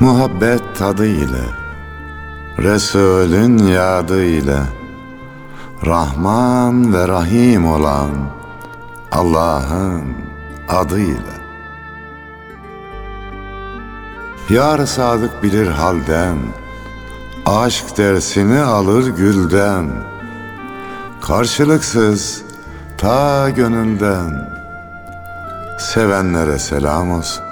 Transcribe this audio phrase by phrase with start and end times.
[0.00, 1.44] Muhabbet tadı ile
[2.58, 4.58] Resulün yadı ile
[5.86, 8.10] Rahman ve Rahim olan
[9.12, 10.04] Allah'ın
[10.68, 11.38] adıyla.
[14.50, 16.36] Yar sadık bilir halden
[17.48, 19.90] Aşk dersini alır gülden
[21.20, 22.42] Karşılıksız
[22.98, 24.50] ta gönülden.
[25.78, 27.44] Sevenlere selam olsun.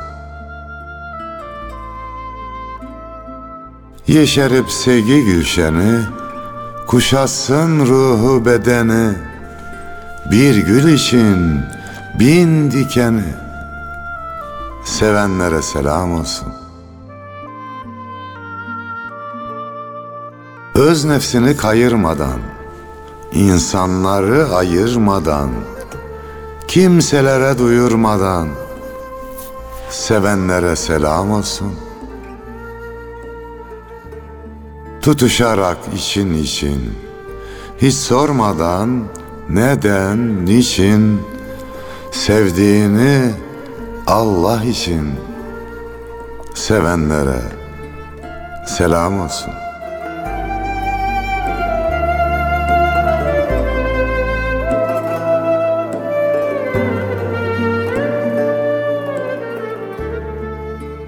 [4.06, 6.00] Yeşerip sevgi gülşeni
[6.86, 9.14] Kuşatsın ruhu bedeni.
[10.30, 11.60] Bir gül için
[12.20, 13.34] bin dikeni.
[14.84, 16.65] Sevenlere selam olsun
[20.76, 22.40] Öz nefsini kayırmadan
[23.32, 25.50] insanları ayırmadan
[26.68, 28.48] Kimselere duyurmadan
[29.90, 31.74] Sevenlere selam olsun.
[35.02, 36.92] Tutuşarak için için
[37.78, 39.04] Hiç sormadan
[39.48, 41.20] neden, niçin
[42.12, 43.30] Sevdiğini
[44.06, 45.14] Allah için
[46.54, 47.42] Sevenlere
[48.66, 49.65] selam olsun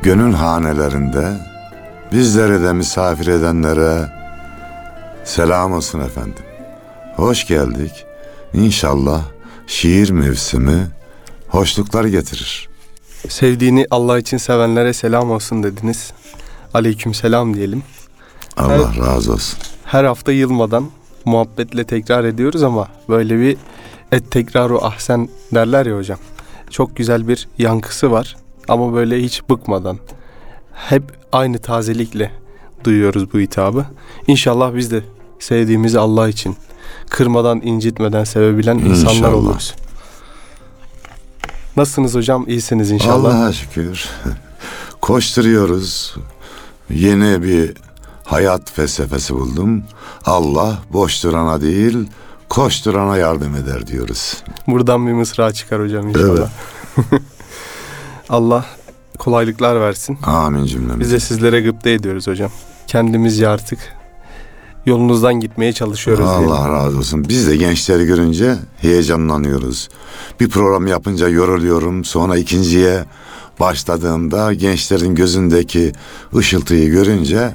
[0.09, 1.37] Gönül hanelerinde
[2.13, 4.13] bizleri de misafir edenlere
[5.25, 6.45] selam olsun efendim.
[7.17, 8.07] Hoş geldik.
[8.55, 9.23] İnşallah
[9.67, 10.89] şiir mevsimi
[11.49, 12.69] hoşluklar getirir.
[13.29, 16.13] Sevdiğini Allah için sevenlere selam olsun dediniz.
[16.75, 17.83] Aleyküm selam diyelim.
[18.57, 19.59] Allah razı olsun.
[19.85, 20.91] Her hafta yılmadan
[21.25, 23.57] muhabbetle tekrar ediyoruz ama böyle bir
[24.13, 26.19] et tekraru ahsen derler ya hocam.
[26.71, 28.37] Çok güzel bir yankısı var
[28.69, 29.99] ama böyle hiç bıkmadan
[30.73, 31.03] hep
[31.33, 32.31] aynı tazelikle
[32.85, 33.85] duyuyoruz bu hitabı.
[34.27, 35.03] İnşallah biz de
[35.39, 36.57] sevdiğimizi Allah için
[37.11, 39.35] kırmadan incitmeden sevebilen insanlar İnşallah.
[39.35, 39.75] oluruz.
[41.77, 42.45] Nasılsınız hocam?
[42.49, 43.35] İyisiniz inşallah.
[43.35, 44.09] Allah'a şükür.
[45.01, 46.17] Koşturuyoruz.
[46.91, 47.73] Yeni bir
[48.25, 49.83] hayat felsefesi buldum.
[50.27, 51.99] Allah boş durana değil,
[52.49, 54.37] koşturana yardım eder diyoruz.
[54.67, 56.51] Buradan bir mısra çıkar hocam inşallah.
[58.29, 58.65] Allah
[59.19, 60.19] kolaylıklar versin.
[60.23, 61.01] Amin cümlemiz.
[61.01, 62.51] Biz de sizlere gıpta ediyoruz hocam.
[62.87, 63.79] Kendimizce artık
[64.87, 66.27] yolunuzdan gitmeye çalışıyoruz.
[66.27, 67.25] Allah razı olsun.
[67.29, 69.89] Biz de gençleri görünce heyecanlanıyoruz.
[70.41, 72.05] Bir program yapınca yoruluyorum.
[72.05, 73.05] Sonra ikinciye
[73.61, 75.93] başladığımda gençlerin gözündeki
[76.37, 77.55] ışıltıyı görünce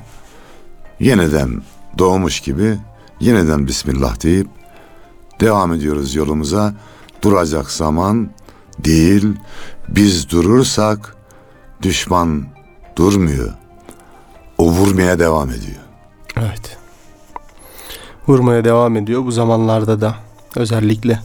[1.00, 1.62] yeniden
[1.98, 2.78] doğmuş gibi
[3.20, 4.48] yeniden Bismillah deyip
[5.40, 6.74] devam ediyoruz yolumuza.
[7.22, 8.30] Duracak zaman
[8.80, 9.26] değil.
[9.88, 11.16] Biz durursak
[11.82, 12.46] düşman
[12.96, 13.54] durmuyor.
[14.58, 15.82] O vurmaya devam ediyor.
[16.38, 16.78] Evet.
[18.28, 19.26] Vurmaya devam ediyor.
[19.26, 20.16] Bu zamanlarda da
[20.56, 21.20] özellikle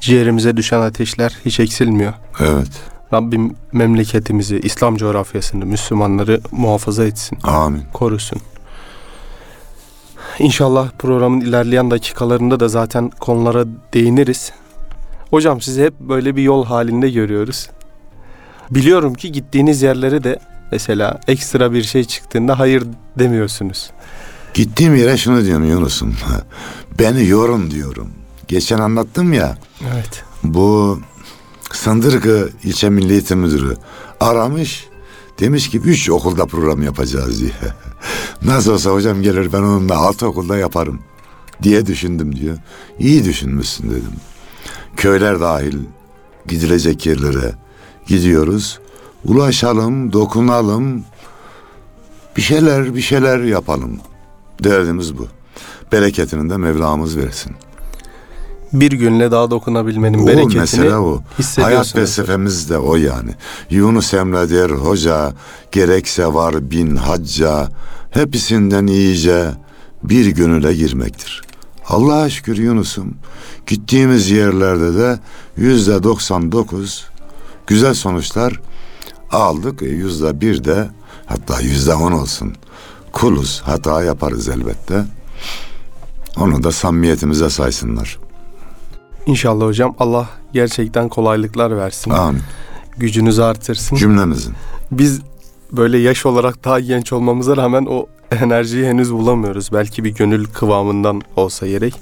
[0.00, 2.12] ciğerimize düşen ateşler hiç eksilmiyor.
[2.40, 2.70] Evet.
[3.12, 7.82] Rabbim memleketimizi, İslam coğrafyasını, Müslümanları muhafaza etsin, Amin.
[7.92, 8.40] korusun.
[10.38, 14.52] İnşallah programın ilerleyen dakikalarında da zaten konulara değiniriz.
[15.30, 17.70] Hocam sizi hep böyle bir yol halinde görüyoruz.
[18.70, 20.38] Biliyorum ki gittiğiniz yerlere de
[20.72, 22.84] mesela ekstra bir şey çıktığında hayır
[23.18, 23.90] demiyorsunuz.
[24.54, 26.16] Gittiğim yere şunu diyorum Yunus'um.
[26.98, 28.10] Beni yorun diyorum.
[28.48, 29.58] Geçen anlattım ya.
[29.94, 30.24] Evet.
[30.42, 31.00] Bu
[31.72, 33.76] Sındırgı ilçe milli eğitim müdürü
[34.20, 34.88] aramış.
[35.40, 37.52] Demiş ki üç okulda program yapacağız diye.
[38.42, 41.00] Nasıl olsa hocam gelir ben onunla altı okulda yaparım
[41.62, 42.58] diye düşündüm diyor.
[42.98, 44.12] İyi düşünmüşsün dedim.
[44.96, 45.78] Köyler dahil
[46.48, 47.52] gidilecek yerlere
[48.06, 48.80] gidiyoruz.
[49.24, 51.04] Ulaşalım, dokunalım.
[52.36, 54.00] Bir şeyler bir şeyler yapalım.
[54.64, 55.26] Derdimiz bu.
[55.92, 57.52] Bereketini de Mevlamız versin.
[58.72, 61.22] Bir günle daha dokunabilmenin O bereketini mesele o.
[61.60, 63.30] Hayat felsefemiz de o yani.
[63.70, 65.32] Yunus Emre der hoca,
[65.72, 67.68] gerekse var bin hacca,
[68.10, 69.50] hepsinden iyice
[70.02, 71.42] bir gönüle girmektir.
[71.90, 73.14] Allah'a şükür Yunus'um,
[73.66, 75.18] gittiğimiz yerlerde de
[75.56, 77.06] yüzde 99
[77.66, 78.60] güzel sonuçlar
[79.30, 79.82] aldık.
[79.82, 80.88] E, Yüzde bir de
[81.26, 82.54] hatta yüzde on olsun.
[83.12, 85.04] Kuluz, hata yaparız elbette.
[86.36, 88.18] Onu da samimiyetimize saysınlar.
[89.26, 92.10] İnşallah hocam Allah gerçekten kolaylıklar versin.
[92.10, 92.42] Amin.
[92.96, 93.96] Gücünüzü artırsın.
[93.96, 94.54] Cümlemizin.
[94.92, 95.20] Biz
[95.72, 98.06] böyle yaş olarak daha genç olmamıza rağmen o
[98.40, 99.72] enerjiyi henüz bulamıyoruz.
[99.72, 101.94] Belki bir gönül kıvamından olsa gerek.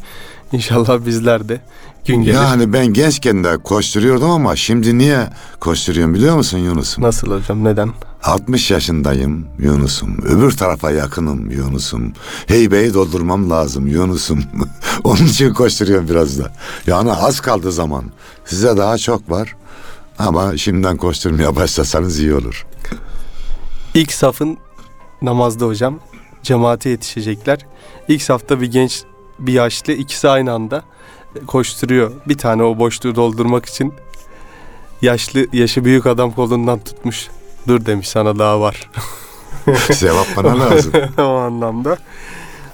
[0.52, 1.60] İnşallah bizler de
[2.06, 2.34] gün gelir.
[2.34, 5.28] Yani ben gençken de koşturuyordum ama şimdi niye
[5.60, 7.04] koşturuyorum biliyor musun Yunus'um?
[7.04, 7.90] Nasıl hocam neden?
[8.24, 10.18] 60 yaşındayım Yunus'um.
[10.22, 12.12] Öbür tarafa yakınım Yunus'um.
[12.46, 14.44] Heybeyi doldurmam lazım Yunus'um.
[15.04, 16.52] Onun için koşturuyorum biraz da.
[16.86, 18.04] Yani az kaldı zaman.
[18.44, 19.56] Size daha çok var.
[20.18, 22.66] Ama şimdiden koşturmaya başlasanız iyi olur.
[23.94, 24.58] İlk safın
[25.22, 25.98] namazda hocam
[26.42, 27.58] cemaate yetişecekler.
[28.08, 29.02] İlk safta bir genç
[29.38, 30.82] bir yaşlı ikisi aynı anda
[31.46, 32.12] koşturuyor.
[32.28, 33.94] Bir tane o boşluğu doldurmak için
[35.02, 37.28] yaşlı yaşı büyük adam kolundan tutmuş.
[37.68, 38.90] Dur demiş sana daha var.
[39.92, 40.92] Sevap bana lazım.
[41.18, 41.96] o anlamda.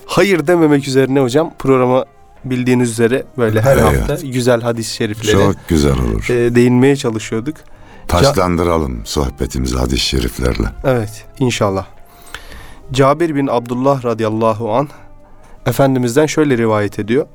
[0.07, 2.05] Hayır dememek üzerine hocam programa
[2.45, 3.85] bildiğiniz üzere böyle her Evet.
[4.11, 6.31] hafta güzel hadis-i şeriflere Çok güzel olur.
[6.31, 7.57] e, değinmeye çalışıyorduk.
[8.09, 10.69] Taşlandıralım sohbetimizi hadis-i şeriflerle.
[10.85, 11.87] Evet inşallah.
[12.93, 14.89] Cabir bin Abdullah radıyallahu an
[15.67, 17.27] Efendimiz'den şöyle rivayet ediyor.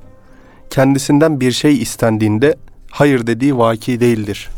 [0.70, 2.58] Kendisinden bir şey istendiğinde
[2.92, 4.50] hayır dediği vaki değildir.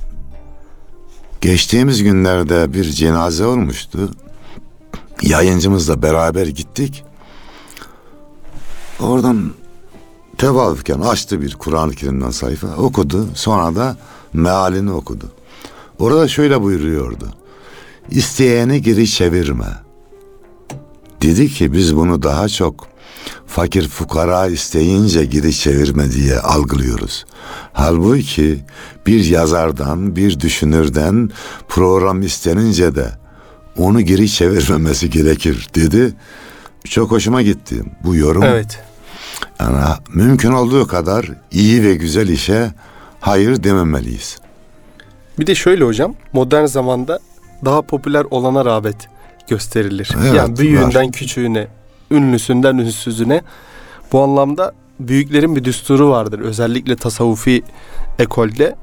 [1.41, 4.11] Geçtiğimiz günlerde bir cenaze olmuştu.
[5.21, 7.03] Yayıncımızla beraber gittik.
[8.99, 9.51] Oradan
[10.37, 13.27] tevafüken açtı bir Kur'an-ı Kerim'den sayfa okudu.
[13.35, 13.97] Sonra da
[14.33, 15.25] mealini okudu.
[15.99, 17.29] Orada şöyle buyuruyordu.
[18.09, 19.65] İsteyeni geri çevirme.
[21.21, 22.87] Dedi ki biz bunu daha çok
[23.47, 27.25] fakir fukara isteyince geri çevirme diye algılıyoruz.
[27.73, 28.59] Halbuki
[29.07, 31.29] bir yazardan, bir düşünürden
[31.67, 33.11] program istenince de
[33.77, 36.13] onu geri çevirmemesi gerekir dedi.
[36.85, 38.43] Çok hoşuma gitti bu yorum.
[38.43, 38.79] Evet.
[39.59, 39.77] Yani
[40.13, 42.71] mümkün olduğu kadar iyi ve güzel işe
[43.19, 44.37] hayır dememeliyiz.
[45.39, 47.19] Bir de şöyle hocam modern zamanda
[47.65, 48.95] daha popüler olana rağbet
[49.47, 50.11] gösterilir.
[50.21, 51.11] Evet, yani büyüğünden var.
[51.11, 51.67] küçüğüne,
[52.11, 53.41] ünlüsünden ünsüzüne.
[54.11, 56.39] Bu anlamda büyüklerin bir düsturu vardır.
[56.39, 57.63] Özellikle tasavvufi
[58.19, 58.75] ekolde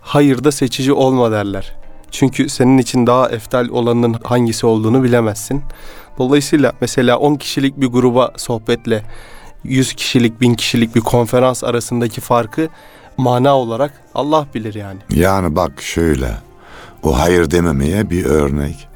[0.00, 1.76] hayırda seçici olma derler.
[2.10, 5.62] Çünkü senin için daha eftal olanın hangisi olduğunu bilemezsin.
[6.18, 9.02] Dolayısıyla mesela 10 kişilik bir gruba sohbetle
[9.64, 12.68] 100 kişilik, 1000 kişilik bir konferans arasındaki farkı
[13.16, 14.98] mana olarak Allah bilir yani.
[15.10, 16.36] Yani bak şöyle.
[17.02, 18.88] O hayır dememeye bir örnek.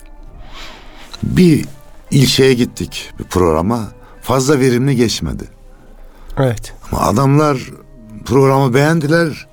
[1.25, 1.65] Bir
[2.11, 3.89] ilçeye gittik bir programa.
[4.23, 5.45] Fazla verimli geçmedi.
[6.39, 6.75] Evet.
[6.93, 7.59] Ama adamlar
[8.25, 9.47] programı beğendiler.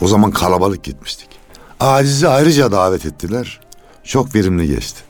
[0.00, 1.28] O zaman kalabalık gitmiştik.
[1.80, 3.60] Acizi ayrıca davet ettiler.
[4.04, 5.00] Çok verimli geçti.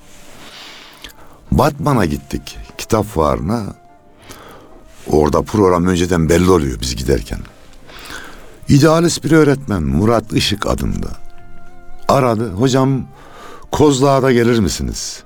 [1.51, 2.59] Batman'a gittik.
[2.79, 3.63] Kitap fuarına.
[5.07, 7.39] Orada program önceden belli oluyor biz giderken.
[8.69, 11.09] İdealist bir öğretmen Murat Işık adında.
[12.09, 12.51] Aradı.
[12.53, 13.07] Hocam
[13.73, 15.23] Kozlağ'da gelir misiniz?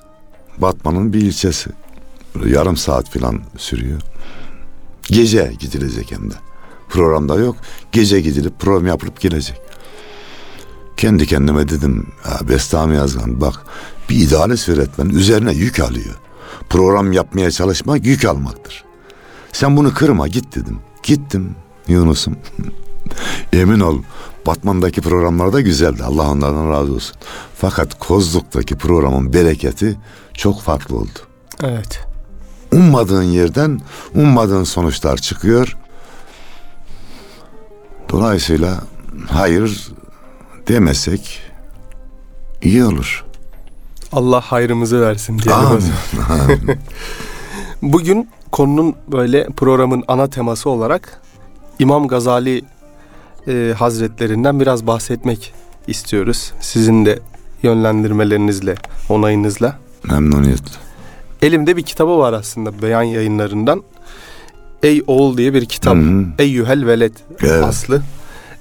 [0.58, 1.70] Batman'ın bir ilçesi.
[2.34, 4.00] Böyle yarım saat falan sürüyor.
[5.02, 6.34] Gece gidilecek hem de.
[6.88, 7.56] Programda yok.
[7.92, 9.60] Gece gidilip program yapılıp gelecek.
[10.96, 12.06] Kendi kendime dedim.
[12.24, 13.54] Ya Bestami Yazgan bak
[14.10, 16.14] bir idealist öğretmen üzerine yük alıyor.
[16.70, 18.84] Program yapmaya çalışmak yük almaktır.
[19.52, 20.78] Sen bunu kırma git dedim.
[21.02, 21.54] Gittim
[21.88, 22.36] Yunus'um.
[23.52, 24.02] Emin ol
[24.50, 26.04] Batman'daki programlar da güzeldi.
[26.04, 27.16] Allah onlardan razı olsun.
[27.56, 29.98] Fakat Kozluk'taki programın bereketi
[30.34, 31.18] çok farklı oldu.
[31.62, 32.00] Evet.
[32.72, 33.80] Ummadığın yerden
[34.14, 35.76] ummadığın sonuçlar çıkıyor.
[38.08, 38.80] Dolayısıyla
[39.28, 39.88] hayır
[40.68, 41.40] demesek
[42.62, 43.24] iyi olur.
[44.12, 45.66] Allah hayrımızı versin diyelim.
[45.66, 45.92] Amin.
[46.30, 46.78] Amin.
[47.82, 51.20] Bugün konunun böyle programın ana teması olarak
[51.78, 52.64] İmam Gazali
[53.48, 55.52] e, Hazretlerinden biraz bahsetmek
[55.86, 56.52] istiyoruz.
[56.60, 57.18] Sizin de
[57.62, 58.74] yönlendirmelerinizle,
[59.08, 59.78] onayınızla.
[60.04, 60.74] Memnuniyetle.
[61.42, 63.82] Elimde bir kitabı var aslında beyan yayınlarından.
[64.82, 65.96] Ey oğul diye bir kitap.
[65.96, 66.26] Hı hı.
[66.38, 67.64] Eyyühel veled Evet.
[67.64, 68.02] aslı.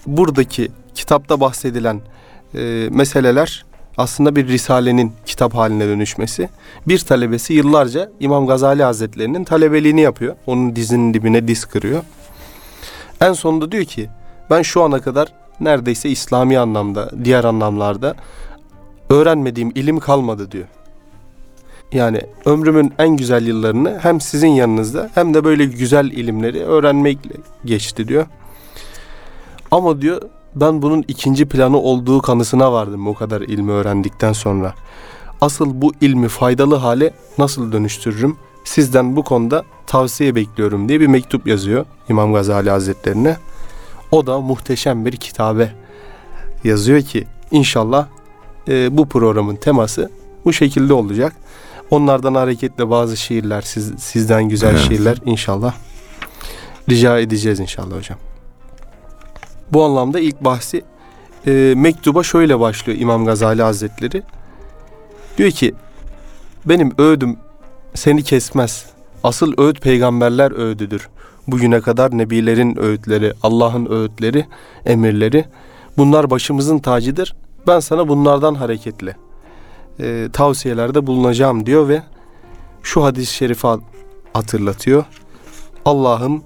[0.07, 2.01] Buradaki kitapta bahsedilen
[2.55, 3.65] e, meseleler
[3.97, 6.49] aslında bir risalenin kitap haline dönüşmesi.
[6.87, 10.35] Bir talebesi yıllarca İmam Gazali Hazretlerinin talebeliğini yapıyor.
[10.45, 12.03] Onun dizinin dibine diz kırıyor.
[13.21, 14.09] En sonunda diyor ki
[14.49, 18.15] ben şu ana kadar neredeyse İslami anlamda, diğer anlamlarda
[19.09, 20.67] öğrenmediğim ilim kalmadı diyor.
[21.91, 28.07] Yani ömrümün en güzel yıllarını hem sizin yanınızda hem de böyle güzel ilimleri öğrenmekle geçti
[28.07, 28.25] diyor.
[29.71, 30.21] Ama diyor
[30.55, 34.73] ben bunun ikinci planı olduğu kanısına vardım o kadar ilmi öğrendikten sonra.
[35.41, 38.37] Asıl bu ilmi faydalı hale nasıl dönüştürürüm?
[38.63, 43.37] Sizden bu konuda tavsiye bekliyorum diye bir mektup yazıyor İmam Gazali Hazretlerine.
[44.11, 45.71] O da muhteşem bir kitabe
[46.63, 48.07] yazıyor ki inşallah
[48.67, 50.11] e, bu programın teması
[50.45, 51.35] bu şekilde olacak.
[51.89, 54.81] Onlardan hareketle bazı şiirler, siz, sizden güzel Evet.
[54.81, 55.73] şiirler inşallah
[56.89, 58.17] rica edeceğiz inşallah hocam.
[59.73, 60.83] Bu anlamda ilk bahsi
[61.47, 64.23] e, mektuba şöyle başlıyor İmam Gazali Hazretleri.
[65.37, 65.75] Diyor ki
[66.65, 67.37] benim öğüdüm
[67.93, 68.85] seni kesmez.
[69.23, 71.09] Asıl öğüt peygamberler öğüdüdür.
[71.51, 74.45] Bugüne kadar nebilerin öğütleri, Allah'ın öğütleri,
[74.85, 75.45] emirleri
[75.97, 77.35] bunlar başımızın tacıdır.
[77.67, 79.15] Ben sana bunlardan hareketle
[79.99, 82.03] e, tavsiyelerde bulunacağım diyor ve
[82.83, 83.67] şu hadis-i şerifi
[84.33, 85.05] hatırlatıyor.
[85.85, 86.43] Allah'ım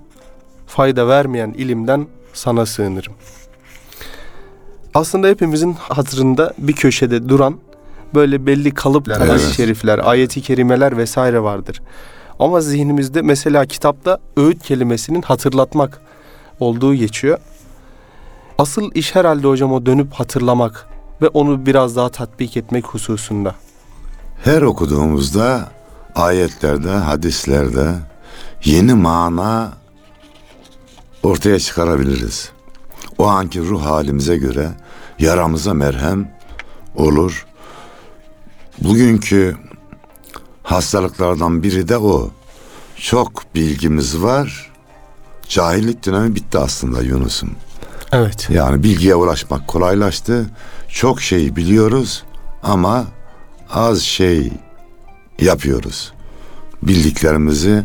[0.67, 3.13] fayda vermeyen ilimden sana sığınırım.
[4.93, 7.59] Aslında hepimizin hatırında bir köşede duran
[8.15, 8.73] böyle belli
[9.21, 9.29] Evet.
[9.29, 11.81] hadis-i şerifler, ayeti kerimeler vesaire vardır.
[12.39, 16.01] Ama zihnimizde mesela kitapta öğüt kelimesinin hatırlatmak
[16.59, 17.37] olduğu geçiyor.
[18.57, 20.87] Asıl iş herhalde hocam o dönüp hatırlamak
[21.21, 23.55] ve onu biraz daha tatbik etmek hususunda.
[24.43, 25.69] Her okuduğumuzda
[26.15, 27.93] ayetlerde, hadislerde
[28.65, 29.73] yeni mana
[31.23, 32.51] ortaya çıkarabiliriz.
[33.17, 34.69] O anki ruh halimize göre
[35.19, 36.31] yaramıza merhem
[36.95, 37.45] olur.
[38.81, 39.57] Bugünkü
[40.63, 42.31] hastalıklardan biri de o.
[42.95, 44.71] Çok bilgimiz var.
[45.47, 47.51] Cahillik dönemi bitti aslında Yunus'um.
[48.11, 48.49] Evet.
[48.49, 50.49] Yani bilgiye ulaşmak kolaylaştı.
[50.89, 52.23] Çok şey biliyoruz
[52.63, 53.05] ama
[53.69, 54.53] az şey
[55.39, 56.13] yapıyoruz.
[56.83, 57.83] Bildiklerimizi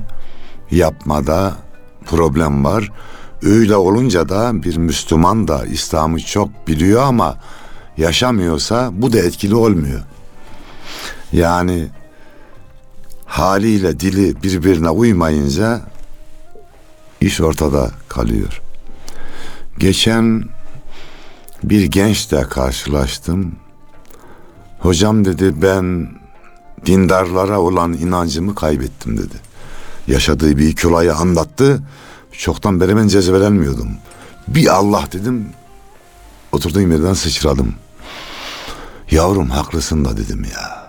[0.70, 1.52] yapmada
[2.06, 2.92] problem var.
[3.42, 7.37] Öyle olunca da bir Müslüman da İslam'ı çok biliyor ama
[7.97, 10.00] yaşamıyorsa bu da etkili olmuyor.
[11.32, 11.88] Yani
[13.38, 15.80] haliyle dili birbirine uymayınca
[17.21, 18.62] iş ortada kalıyor.
[19.78, 20.45] Geçen
[21.64, 23.52] bir gençle karşılaştım.
[24.78, 26.09] Hocam dedi ben
[26.87, 29.37] dindarlara olan inancımı kaybettim dedi.
[30.07, 31.83] Yaşadığı bir iki olayı anlattı.
[32.33, 33.88] Çoktan beri ben cezbelenmiyordum.
[34.49, 35.47] Bir Allah dedim.
[36.52, 37.75] Oturduğum yerden sıçradım.
[39.11, 40.88] Yavrum haklısın da dedim ya.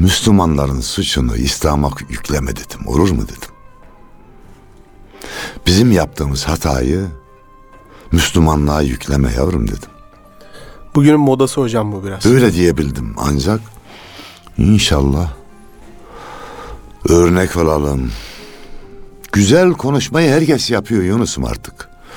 [0.00, 2.86] Müslümanların suçunu İslam'a yükleme dedim.
[2.86, 3.50] Olur mu dedim.
[5.66, 7.06] Bizim yaptığımız hatayı
[8.12, 9.90] Müslümanlığa yükleme yavrum dedim.
[10.94, 12.26] Bugünün modası hocam bu biraz.
[12.26, 13.60] Öyle diyebildim ancak
[14.58, 15.32] inşallah
[17.08, 18.10] örnek olalım.
[19.32, 21.74] Güzel konuşmayı herkes yapıyor Yunus'um artık.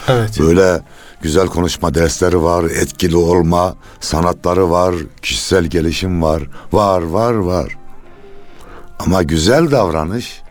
[0.10, 0.39] Evet.
[0.39, 0.82] Böyle
[1.22, 6.44] güzel konuşma dersleri var, etkili olma sanatları var, kişisel gelişim var.
[6.72, 7.78] Var, var, var.
[9.00, 10.42] Ama güzel davranış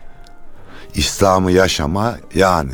[0.95, 2.71] İslam'ı yaşama yani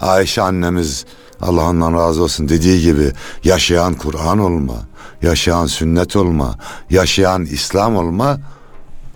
[0.00, 1.06] Ayşe annemiz
[1.40, 3.12] Allah ondan razı olsun dediği gibi
[3.44, 4.74] yaşayan Kur'an olma,
[5.22, 6.54] yaşayan sünnet olma,
[6.90, 8.38] yaşayan İslam olma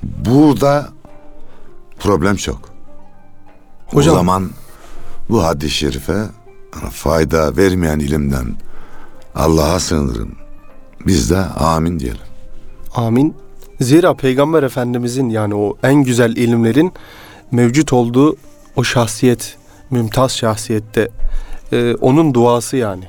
[0.03, 0.89] burada
[1.99, 2.61] problem çok.
[3.87, 4.51] Hocam- O zaman
[5.29, 6.25] bu hadis-i şerife
[6.91, 8.57] fayda vermeyen ilimden
[9.35, 10.35] Allah'a sığınırım.
[11.07, 12.21] Biz de amin diyelim.
[12.95, 13.35] Amin.
[13.81, 16.93] Zira Peygamber Efendimizin yani o en güzel ilimlerin
[17.51, 18.37] mevcut olduğu
[18.77, 19.57] o şahsiyet,
[19.91, 21.09] mümtaz şahsiyette
[21.73, 23.05] e, onun duası yani.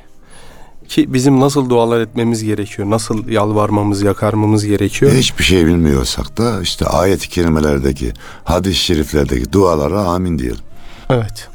[0.88, 5.12] Ki bizim nasıl dualar etmemiz gerekiyor, nasıl yalvarmamız, yakarmamız gerekiyor.
[5.12, 10.64] Hiçbir şey bilmiyorsak da işte ayet-i kerimelerdeki, hadis-i şeriflerdeki dualara amin diyelim.
[11.10, 11.50] Evet.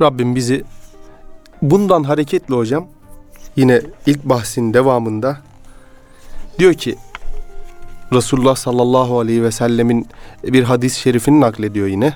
[0.00, 0.64] Rabbim bizi
[1.62, 2.86] bundan hareketle hocam
[3.56, 5.38] yine ilk bahsin devamında
[6.58, 6.96] diyor ki
[8.12, 10.08] Resulullah sallallahu aleyhi ve sellemin
[10.44, 12.14] bir hadis-i şerifini naklediyor yine.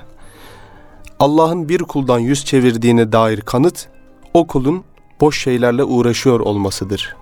[1.19, 3.87] Allah'ın bir kuldan yüz çevirdiğine dair kanıt
[4.33, 4.83] o kulun
[5.21, 7.15] boş şeylerle uğraşıyor olmasıdır.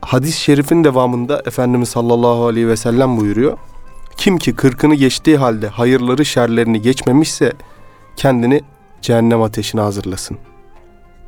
[0.00, 3.58] Hadis-i şerifin devamında Efendimiz sallallahu aleyhi ve sellem buyuruyor.
[4.16, 7.52] Kim ki kırkını geçtiği halde hayırları şerlerini geçmemişse
[8.16, 8.62] kendini
[9.02, 10.38] cehennem ateşine hazırlasın.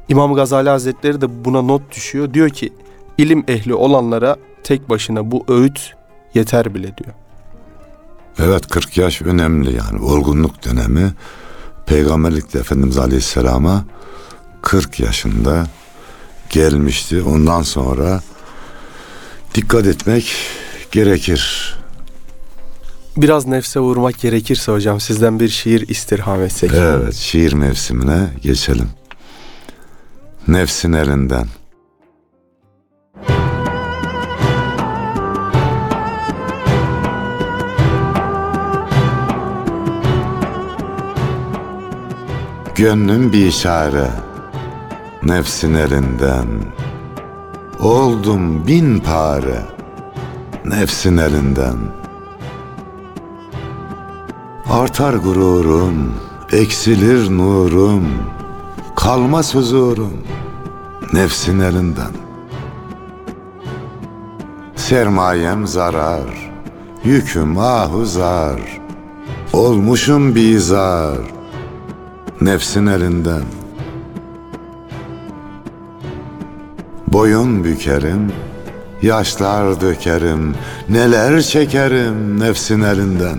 [0.09, 2.35] İmam Gazali Hazretleri de buna not düşüyor.
[2.35, 2.73] Diyor ki
[3.19, 5.95] ilim ehli olanlara tek başına bu öğüt
[6.35, 7.15] yeter bile diyor.
[8.39, 11.13] Evet 40 yaş önemli yani olgunluk dönemi.
[11.87, 13.85] Peygamberlikte Efendimiz Aleyhisselam'a
[14.63, 15.67] 40 yaşında
[16.51, 17.23] gelmişti.
[17.23, 18.21] Ondan sonra
[19.55, 20.35] dikkat etmek
[20.91, 21.75] gerekir.
[23.17, 26.71] Biraz nefse vurmak gerekirse hocam sizden bir şiir istirham etsek.
[26.75, 28.89] Evet şiir mevsimine geçelim.
[30.49, 31.47] Nefsin elinden.
[42.75, 44.11] Gönlüm bir işare,
[45.23, 46.47] nefsin elinden.
[47.81, 49.63] Oldum bin pare,
[50.65, 51.77] nefsin elinden.
[54.71, 56.15] Artar gururum,
[56.53, 58.05] eksilir nurum,
[59.03, 60.13] kalmaz huzurum
[61.13, 62.13] nefsin elinden.
[64.77, 66.51] Sermayem zarar,
[67.05, 68.61] yüküm ahuzar,
[69.53, 71.19] olmuşum bizar
[72.41, 73.45] nefsin elinden.
[77.07, 78.33] Boyun bükerim,
[79.03, 80.55] yaşlar dökerim,
[80.89, 83.39] neler çekerim nefsin elinden.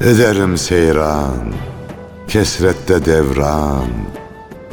[0.00, 1.36] Ederim seyran,
[2.28, 3.88] kesrette devran,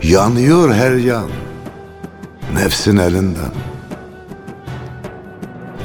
[0.04, 1.30] yanıyor her yan
[2.54, 3.54] nefsin elinden.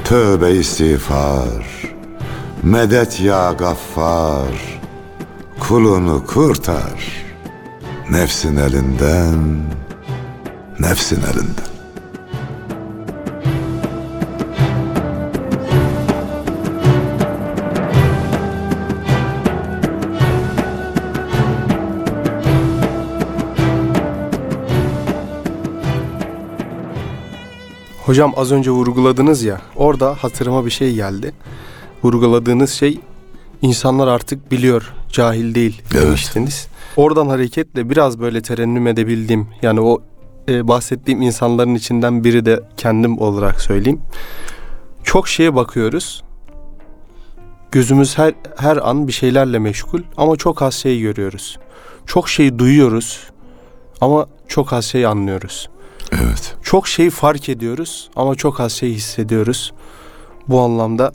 [0.03, 1.93] Tövbe istiğfar,
[2.63, 4.79] medet ya gaffar,
[5.59, 7.19] kulunu kurtar
[8.09, 9.63] nefsin elinden,
[10.79, 11.68] nefsin elinden.
[28.09, 31.33] Hocam az önce vurguladınız ya orada hatırıma bir şey geldi.
[32.03, 32.99] Vurguladığınız şey
[33.61, 36.03] insanlar artık biliyor cahil değil Evet.
[36.03, 36.67] demiştiniz.
[36.95, 40.01] Oradan hareketle biraz böyle terennüm edebildiğim yani o
[40.47, 44.01] e, bahsettiğim insanların içinden biri de kendim olarak söyleyeyim.
[45.03, 46.23] Çok şeye bakıyoruz.
[47.71, 51.59] Gözümüz her her an bir şeylerle meşgul ama çok az şey görüyoruz.
[52.05, 53.19] Çok şey duyuyoruz
[54.01, 55.69] ama çok az şey anlıyoruz.
[56.11, 56.55] Evet.
[56.63, 59.73] Çok şey fark ediyoruz ama çok az şey hissediyoruz.
[60.47, 61.11] Bu anlamda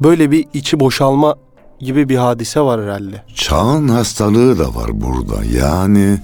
[0.00, 1.36] böyle bir içi boşalma
[1.80, 3.22] gibi bir hadise var herhalde.
[3.34, 5.44] Çağın hastalığı da var burada.
[5.44, 6.20] Yani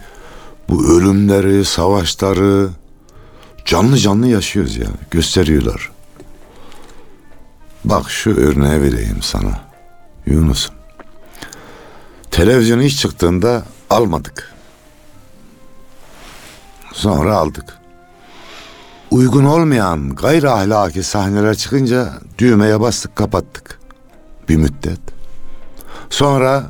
[0.68, 2.68] bu ölümleri, savaşları
[3.64, 4.96] canlı canlı yaşıyoruz yani.
[5.10, 5.90] Gösteriyorlar.
[7.84, 9.60] Bak şu örneği vereyim sana.
[10.26, 10.74] Yunus'um.
[12.30, 14.51] Televizyon ilk çıktığında almadık.
[16.92, 17.78] Sonra aldık.
[19.10, 23.78] Uygun olmayan gayri ahlaki sahneler çıkınca düğmeye bastık kapattık.
[24.48, 25.00] Bir müddet.
[26.10, 26.64] Sonra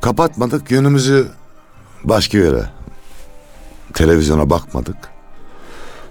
[0.00, 1.28] kapatmadık yönümüzü
[2.04, 2.70] başka yere.
[3.94, 4.96] Televizyona bakmadık.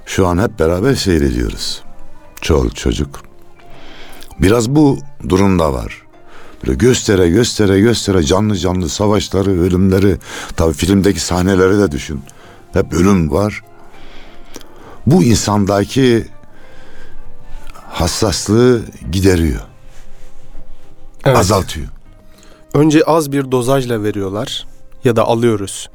[0.05, 1.83] Şu an hep beraber seyrediyoruz.
[2.41, 3.21] Çoluk çocuk.
[4.39, 4.97] Biraz bu
[5.29, 6.03] durumda var.
[6.63, 10.17] Böyle göstere göstere göstere canlı canlı savaşları, ölümleri,
[10.55, 12.21] tabii filmdeki sahneleri de düşün.
[12.73, 13.61] Hep ölüm var.
[15.05, 16.27] Bu insandaki
[17.89, 18.81] hassaslığı
[19.11, 19.61] gideriyor,
[21.25, 21.37] Evet.
[21.37, 21.87] azaltıyor.
[22.73, 24.67] Önce az bir dozajla veriyorlar
[25.03, 25.89] ya da alıyoruz.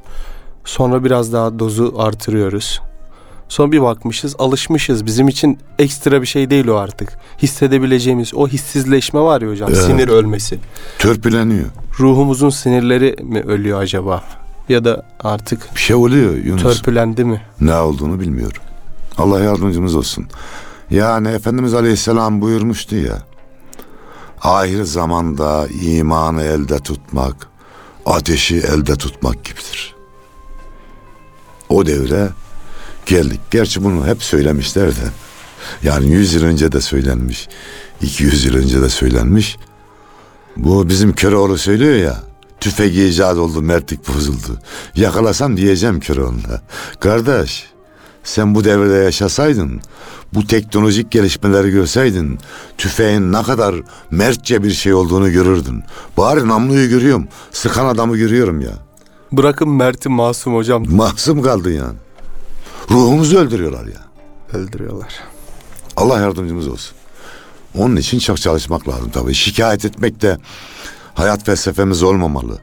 [0.64, 2.80] Sonra biraz daha dozu artırıyoruz.
[3.48, 5.06] Sonra bir bakmışız, alışmışız.
[5.06, 7.18] Bizim için ekstra bir şey değil o artık.
[7.42, 9.82] Hissedebileceğimiz o hissizleşme var ya hocam, Evet.
[9.82, 10.58] sinir ölmesi.
[10.98, 11.66] Törpüleniyor.
[12.00, 14.24] Ruhumuzun sinirleri mi ölüyor acaba?
[14.68, 16.62] Ya da artık Bir şey oluyor Yunus.
[16.62, 17.42] törpülendi mi?
[17.60, 18.62] ne olduğunu bilmiyorum.
[19.18, 20.26] Allah yardımcımız olsun.
[20.90, 23.22] Yani Efendimiz Aleyhisselam buyurmuştu ya.
[24.42, 27.34] Ahir zamanda imanı elde tutmak,
[28.06, 29.94] ateşi elde tutmak gibidir.
[31.68, 32.28] O devre
[33.06, 33.40] geldik.
[33.50, 35.10] Gerçi bunu hep söylemişler de.
[35.82, 37.48] Yani 100 yıl önce de söylenmiş.
[38.02, 39.56] 200 yıl önce de söylenmiş.
[40.56, 42.22] Bu bizim Köroğlu söylüyor ya.
[42.60, 44.58] Tüfek icat oldu, mertlik bozuldu.
[44.94, 46.60] Yakalasam diyeceğim Köroğlu'na.
[47.00, 47.66] Kardeş,
[48.24, 49.80] sen bu devirde yaşasaydın,
[50.34, 52.38] bu teknolojik gelişmeleri görseydin,
[52.78, 53.74] tüfeğin ne kadar
[54.10, 55.82] mertçe bir şey olduğunu görürdün.
[56.16, 58.72] Bari namluyu görüyorum, sıkan adamı görüyorum ya.
[59.32, 61.96] Bırakın Mert'i masum hocam Mahzum kaldın yani.
[62.90, 64.08] Ruhumuzu öldürüyorlar ya.
[64.60, 65.14] öldürüyorlar.
[65.96, 66.96] Allah yardımcımız olsun.
[67.74, 69.34] Onun için çok çalışmak lazım tabii.
[69.34, 70.38] Şikayet etmek de
[71.18, 72.58] hayat felsefemiz olmamalı.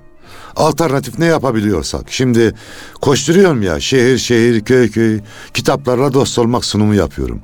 [0.55, 2.11] Alternatif ne yapabiliyorsak.
[2.11, 2.55] Şimdi
[3.01, 5.19] koşturuyorum ya şehir şehir köy köy
[5.53, 7.41] kitaplarla dost olmak sunumu yapıyorum.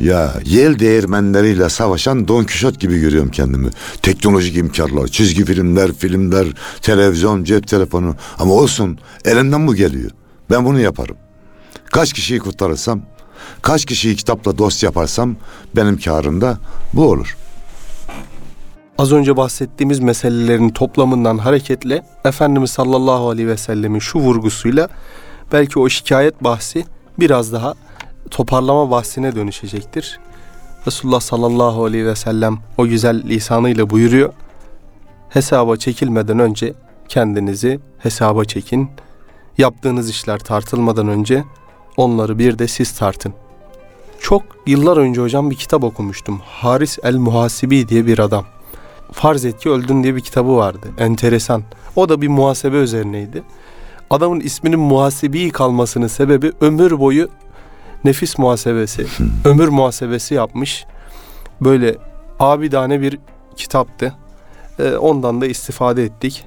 [0.00, 3.70] Ya yel değirmenleriyle savaşan Don Kişot gibi görüyorum kendimi.
[4.02, 6.46] Teknolojik imkanlar, çizgi filmler, filmler,
[6.82, 8.16] televizyon, cep telefonu.
[8.38, 10.10] Ama olsun elimden bu geliyor.
[10.50, 11.16] Ben bunu yaparım.
[11.84, 13.02] Kaç kişiyi kurtarırsam,
[13.62, 15.36] kaç kişiyi kitapla dost yaparsam
[15.76, 16.58] benim karım da
[16.92, 17.36] bu olur.
[18.98, 24.88] Az önce bahsettiğimiz meselelerin toplamından hareketle Efendimiz sallallahu aleyhi ve sellemin şu vurgusuyla
[25.52, 26.84] belki o şikayet bahsi
[27.18, 27.74] biraz daha
[28.30, 30.20] toparlama bahsine dönüşecektir.
[30.86, 34.32] Resulullah sallallahu aleyhi ve sellem o güzel lisanıyla buyuruyor.
[35.28, 36.74] Hesaba çekilmeden önce
[37.08, 38.90] kendinizi hesaba çekin.
[39.58, 41.44] Yaptığınız işler tartılmadan önce
[41.96, 43.34] onları bir de siz tartın.
[44.20, 46.40] Çok yıllar önce hocam bir kitap okumuştum.
[46.44, 48.57] Haris el Muhasibi diye bir adam.
[49.12, 50.88] Farz et ki öldün diye bir kitabı vardı.
[50.98, 51.62] Enteresan.
[51.96, 53.42] O da bir muhasebe üzerineydi.
[54.10, 57.28] Adamın isminin muhasebi kalmasının sebebi ömür boyu
[58.04, 59.06] nefis muhasebesi,
[59.44, 60.84] ömür muhasebesi yapmış.
[61.60, 61.96] Böyle
[62.40, 63.18] abidane bir
[63.56, 64.14] kitaptı.
[64.78, 66.44] Ee, ondan da istifade ettik.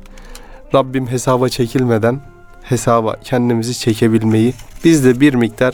[0.74, 2.22] Rabbim hesaba çekilmeden
[2.64, 5.74] hesaba kendimizi çekebilmeyi, biz de bir miktar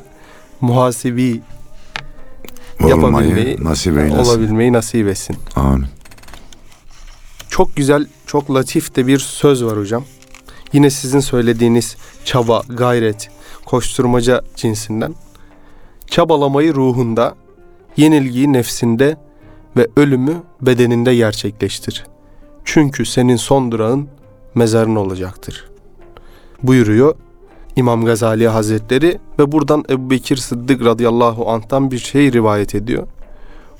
[0.62, 1.41] muhasebi
[2.84, 4.17] Olmayı yapabilmeyi, nasip eylesin.
[4.17, 5.36] olabilmeyi nasip etsin.
[5.56, 5.86] Amin.
[7.58, 10.04] Çok güzel, çok latif de bir söz var hocam.
[10.74, 13.30] Yine sizin söylediğiniz çaba, gayret,
[13.65, 15.15] koşturmaca cinsinden.
[16.08, 17.36] Çabalamayı ruhunda,
[17.98, 19.17] yenilgiyi nefsinde
[19.78, 22.06] ve ölümü bedeninde gerçekleştir.
[22.65, 24.08] Çünkü senin son durağın
[24.56, 25.70] mezarın olacaktır.
[26.63, 27.15] Buyuruyor
[27.76, 33.08] İmam Gazali Hazretleri ve buradan Ebu Bekir Sıddık radıyallahu anh'tan bir şey rivayet ediyor.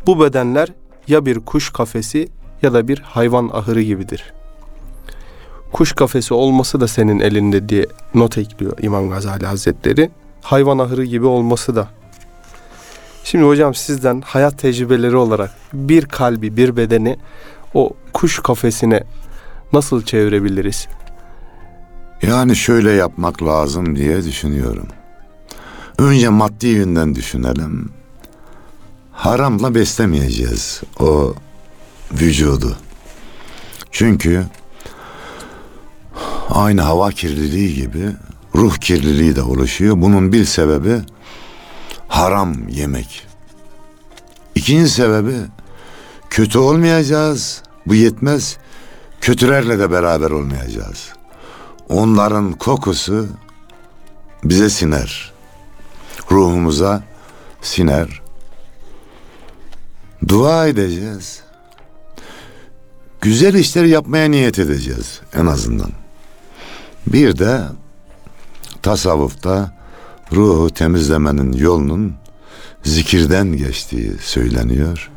[0.08, 0.74] Bu bedenler
[1.08, 4.34] ya bir kuş kafesi ya da bir hayvan ahırı gibidir.
[5.72, 10.10] Kuş kafesi olması da senin elinde diye not ekliyor İmam Gazali Hazretleri.
[10.42, 11.88] Hayvan ahırı gibi olması da.
[13.24, 17.18] Şimdi hocam sizden hayat tecrübeleri olarak bir kalbi, bir bedeni
[17.74, 19.04] o kuş kafesine
[19.74, 20.88] nasıl çevirebiliriz?
[22.22, 24.88] Yani şöyle yapmak lazım diye düşünüyorum.
[26.00, 27.90] Önce maddi yönden düşünelim.
[29.12, 31.34] Haramla beslemeyeceğiz o
[32.12, 32.78] vücudu.
[33.92, 34.46] Çünkü
[36.50, 38.12] aynı hava kirliliği gibi
[38.56, 40.02] ruh kirliliği de oluşuyor.
[40.02, 41.02] Bunun bir sebebi
[42.08, 43.28] haram yemek.
[44.56, 45.36] İkinci sebebi
[46.30, 47.62] kötü olmayacağız.
[47.88, 48.58] Bu yetmez.
[49.22, 51.10] Kötülerle de beraber olmayacağız.
[51.90, 53.28] Onların kokusu
[54.44, 55.34] bize siner.
[56.32, 57.04] Ruhumuza
[57.62, 58.22] siner.
[60.28, 61.47] Dua edeceğiz.
[63.28, 65.92] Güzel işler yapmaya niyet edeceğiz en azından.
[67.08, 67.62] Bir de
[68.82, 69.74] tasavvufta
[70.34, 72.14] ruhu temizlemenin yolunun
[72.84, 75.10] zikirden geçtiği söyleniyor.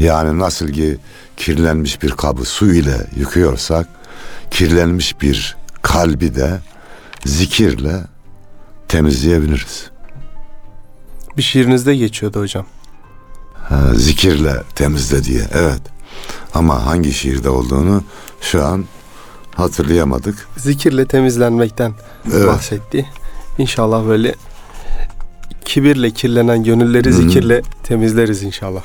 [0.00, 0.98] Yani nasıl ki
[1.36, 3.86] kirlenmiş bir kabı su ile yıkıyorsak
[4.50, 6.60] kirlenmiş bir kalbi de
[7.24, 8.00] zikirle
[8.88, 9.90] temizleyebiliriz.
[11.36, 12.66] Bir şiirinizde geçiyordu hocam.
[13.54, 15.99] Ha, zikirle temizle diye evet.
[16.54, 18.02] Ama hangi şiirde olduğunu
[18.40, 18.84] şu an
[19.54, 20.48] hatırlayamadık.
[20.56, 21.92] Zikirle temizlenmekten
[22.32, 22.46] Evet.
[22.48, 23.06] bahsetti.
[23.58, 24.34] İnşallah böyle
[25.64, 28.82] kibirle kirlenen gönülleri zikirle temizleriz inşallah.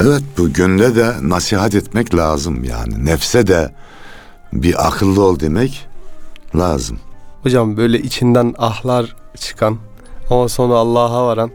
[0.00, 3.04] Evet bu gönle de nasihat etmek lazım yani.
[3.04, 3.74] Nefse de
[4.52, 5.86] bir akıllı ol demek
[6.56, 6.98] lazım.
[7.42, 9.78] Hocam böyle içinden ahlar çıkan
[10.30, 11.50] ama sonu Allah'a varan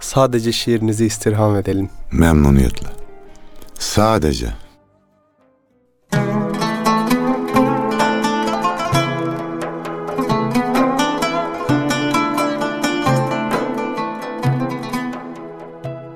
[0.00, 1.88] sadece şiirinizi istirham edelim.
[2.12, 2.88] Memnuniyetle.
[3.96, 4.46] Sadece.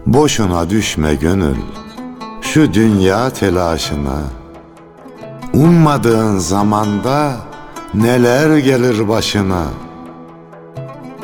[0.06, 1.56] Boşuna düşme gönül
[2.42, 4.18] şu dünya telaşına.
[5.54, 7.36] Ummadığın zamanda
[7.94, 9.64] neler gelir başına.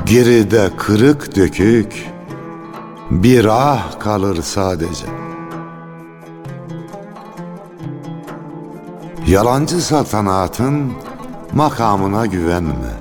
[0.07, 2.07] Geride kırık dökük
[3.11, 5.26] bir ah kalır sadece.
[9.27, 10.93] Yalancı saltanatın
[11.55, 12.93] makamına güvenme.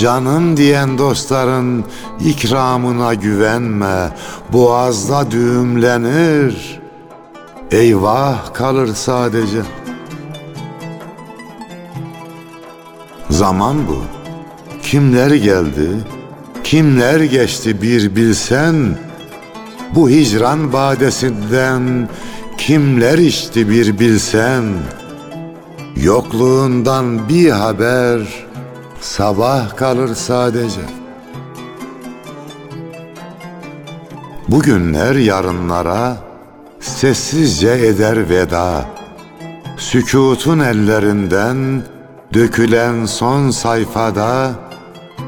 [0.00, 1.84] Canım diyen dostların
[2.20, 4.10] ikramına güvenme.
[4.52, 6.80] Boğazda düğümlenir.
[7.70, 9.62] Eyvah kalır sadece.
[13.30, 14.04] Zaman bu.
[14.82, 15.88] Kimler geldi,
[16.64, 18.98] kimler geçti bir bilsen.
[19.94, 22.08] Bu hicran badesinden
[22.58, 24.64] kimler içti bir bilsen.
[26.02, 28.46] Yokluğundan bir haber
[29.00, 30.80] sabah kalır sadece.
[34.48, 36.16] Bugünler yarınlara
[36.80, 38.84] sessizce eder veda.
[39.76, 41.82] Sükutun ellerinden
[42.34, 44.50] dökülen son sayfada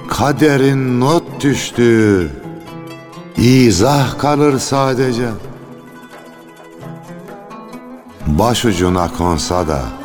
[0.09, 2.31] kaderin not düştü.
[3.37, 5.29] İzah kalır sadece.
[8.27, 10.00] Başucuna konsa da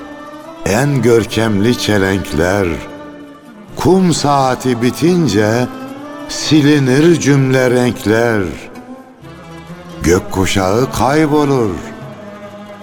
[0.65, 2.67] en görkemli çelenkler
[3.75, 5.67] kum saati bitince
[6.29, 8.43] silinir cümle renkler.
[10.03, 11.69] Gökkuşağı kaybolur.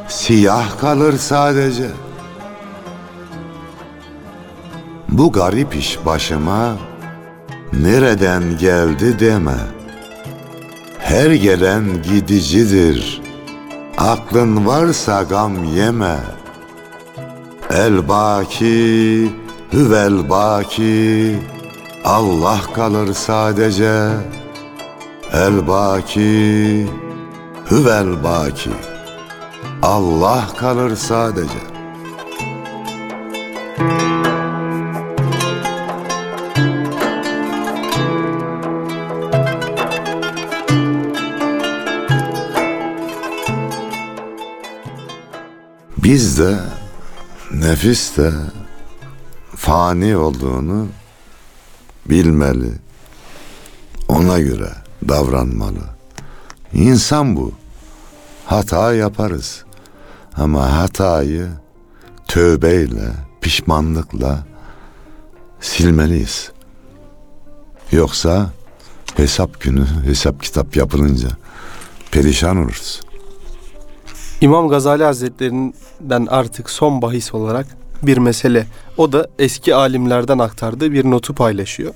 [0.09, 1.91] Siyah kalır sadece.
[5.09, 6.77] Bu garip iş başıma
[7.73, 9.57] nereden geldi deme.
[10.99, 13.23] Her gelen gidicidir.
[13.99, 16.17] Aklın varsa gam yeme.
[17.75, 19.33] El baki,
[19.73, 21.39] hüvel baki.
[22.05, 24.11] Allah kalır sadece.
[25.33, 26.87] El baki,
[27.71, 28.71] hüvel baki.
[29.83, 31.59] Allah kalır sadece.
[45.97, 46.82] Biz de
[47.63, 48.33] nefis de
[49.57, 50.89] fani olduğunu
[52.07, 52.73] bilmeli.
[54.09, 54.71] Ona göre
[55.09, 55.85] davranmalı.
[56.73, 57.53] İnsan bu.
[58.47, 59.65] Hata yaparız.
[60.37, 61.49] Ama hatayı
[62.29, 64.47] tövbeyle, pişmanlıkla
[65.61, 66.53] silmeliyiz.
[67.93, 68.51] Yoksa
[69.17, 71.29] hesap günü, hesap kitap yapılınca
[72.11, 73.01] perişan oluruz.
[74.43, 77.67] İmam Gazali Hazretlerinden artık son bahis olarak
[78.03, 78.67] bir mesele.
[78.97, 81.95] O da eski alimlerden aktardığı bir notu paylaşıyor.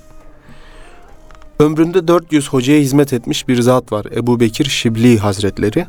[1.60, 4.06] Ömründe 400 hocaya hizmet etmiş bir zat var.
[4.16, 5.86] Ebu Bekir Şibli Hazretleri.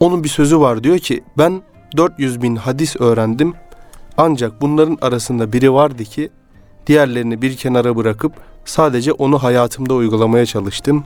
[0.00, 1.62] Onun bir sözü var diyor ki ben
[1.96, 3.54] 400 bin hadis öğrendim.
[4.16, 6.30] Ancak bunların arasında biri vardı ki
[6.86, 8.32] diğerlerini bir kenara bırakıp
[8.64, 11.04] sadece onu hayatımda uygulamaya çalıştım.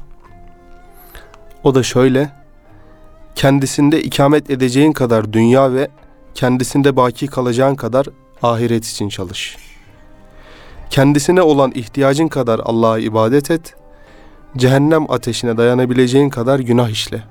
[1.64, 2.43] O da şöyle
[3.34, 5.88] kendisinde ikamet edeceğin kadar dünya ve
[6.34, 8.06] kendisinde baki kalacağın kadar
[8.42, 9.56] ahiret için çalış.
[10.90, 13.74] Kendisine olan ihtiyacın kadar Allah'a ibadet et.
[14.56, 17.22] Cehennem ateşine dayanabileceğin kadar günah işle.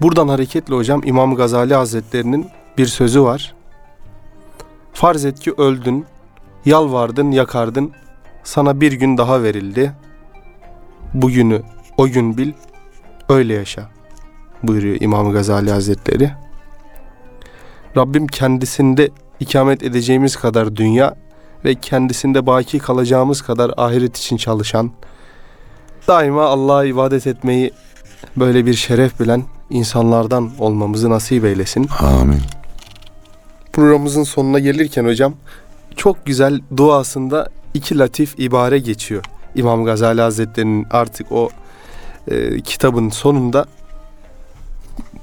[0.00, 2.46] Buradan hareketle hocam İmam Gazali Hazretlerinin
[2.78, 3.54] bir sözü var.
[4.92, 6.06] Farz et ki öldün,
[6.64, 7.92] yalvardın, yakardın,
[8.44, 9.92] sana bir gün daha verildi.
[11.14, 11.62] Bugünü
[11.96, 12.52] o gün bil,
[13.28, 13.99] öyle yaşa
[14.62, 16.30] buyuruyor İmam Gazali Hazretleri.
[17.96, 21.14] Rabbim kendisinde ikamet edeceğimiz kadar dünya
[21.64, 24.90] ve kendisinde baki kalacağımız kadar ahiret için çalışan,
[26.08, 27.70] daima Allah'a ibadet etmeyi
[28.36, 31.88] böyle bir şeref bilen insanlardan olmamızı nasip eylesin.
[32.00, 32.40] Amin.
[33.72, 35.34] Programımızın sonuna gelirken hocam
[35.96, 39.24] çok güzel duasında iki latif ibare geçiyor.
[39.54, 41.48] İmam Gazali Hazretleri'nin artık o
[42.30, 43.66] e, kitabın sonunda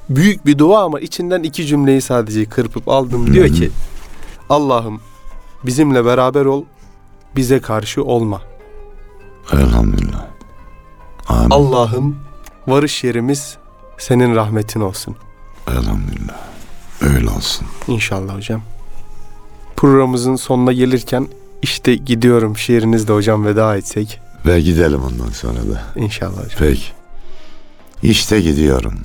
[0.10, 3.34] büyük bir dua ama içinden iki cümleyi sadece kırpıp aldım.
[3.34, 3.72] Diyor ki
[4.50, 5.02] Allah'ım
[5.64, 6.64] bizimle beraber ol,
[7.36, 8.42] bize karşı olma.
[9.54, 10.26] Elhamdülillah.
[11.28, 11.50] Amin.
[11.50, 12.16] Allah'ım
[12.68, 13.58] varış yerimiz
[13.98, 15.16] senin rahmetin olsun.
[15.68, 16.38] Elhamdülillah.
[17.02, 17.68] Öyle olsun.
[17.88, 18.62] İnşallah hocam.
[19.76, 21.28] Programımızın sonuna gelirken
[21.62, 24.20] işte gidiyorum şiirinizle hocam veda etsek.
[24.46, 25.84] Ve gidelim ondan sonra da.
[25.96, 26.60] İnşallah hocam.
[26.60, 26.84] Peki.
[28.04, 29.00] İşte gidiyorum.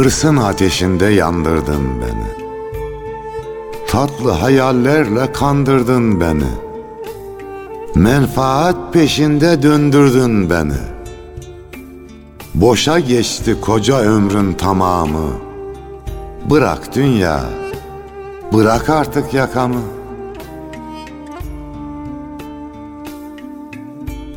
[0.00, 2.48] Hırsın ateşinde yandırdın beni.
[3.88, 6.50] Tatlı hayallerle kandırdın beni.
[7.94, 10.78] Menfaat peşinde döndürdün beni.
[12.54, 15.30] Boşa geçti koca ömrün tamamı.
[16.50, 17.40] Bırak dünya,
[18.52, 19.82] bırak artık yakamı.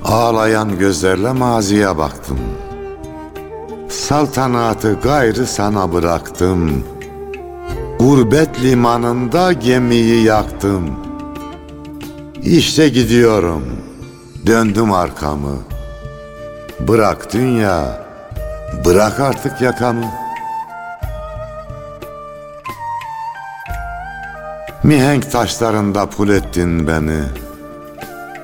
[0.05, 2.39] Ağlayan gözlerle maziye baktım.
[4.07, 6.83] Saltanatı gayrı sana bıraktım.
[7.99, 10.99] Gurbet limanında gemiyi yaktım.
[12.41, 13.63] İşte gidiyorum.
[14.45, 15.57] Döndüm arkamı.
[16.79, 18.05] Bırak dünya.
[18.85, 20.05] Bırak artık yakamı.
[24.83, 27.21] Mihenk taşlarında pul ettin beni.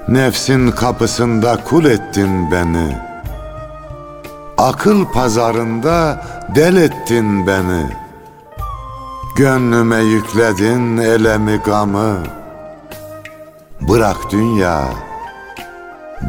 [0.08, 3.09] Nefsin kapısında kul ettin beni.
[4.60, 7.86] Akıl pazarında del ettin beni.
[9.36, 12.18] Gönlüme yükledin elemi gamı.
[13.82, 14.84] Bırak dünya,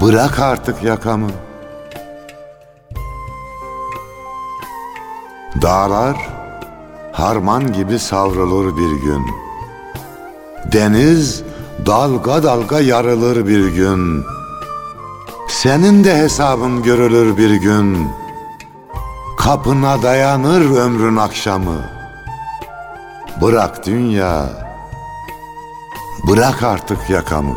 [0.00, 1.30] bırak artık yakamı.
[5.62, 6.16] Dağlar
[7.12, 9.26] harman gibi savrulur bir gün.
[10.72, 11.42] Deniz
[11.86, 14.24] dalga dalga yarılır bir gün.
[15.62, 18.08] Senin de hesabın görülür bir gün.
[19.38, 21.76] Kapına dayanır ömrün akşamı.
[23.42, 24.46] Bırak dünya.
[26.28, 27.56] Bırak artık yakamı.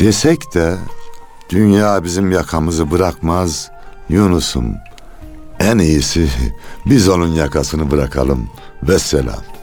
[0.00, 0.76] Desek de
[1.50, 3.70] dünya bizim yakamızı bırakmaz
[4.08, 4.89] Yunus'um.
[5.70, 6.28] En iyisi
[6.86, 8.48] biz onun yakasını bırakalım.
[8.82, 9.59] Vesselam.